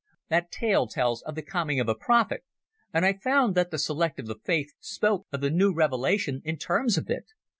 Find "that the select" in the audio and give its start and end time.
3.53-4.19